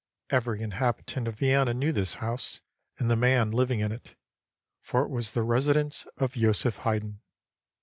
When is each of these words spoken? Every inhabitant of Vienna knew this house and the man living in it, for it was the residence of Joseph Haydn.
Every 0.31 0.63
inhabitant 0.63 1.27
of 1.27 1.37
Vienna 1.37 1.75
knew 1.75 1.91
this 1.91 2.15
house 2.15 2.59
and 2.97 3.07
the 3.07 3.15
man 3.15 3.51
living 3.51 3.81
in 3.81 3.91
it, 3.91 4.15
for 4.81 5.03
it 5.05 5.11
was 5.11 5.33
the 5.33 5.43
residence 5.43 6.07
of 6.17 6.33
Joseph 6.33 6.77
Haydn. 6.77 7.21